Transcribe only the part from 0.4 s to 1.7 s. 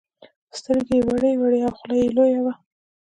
سترگې يې وړې وړې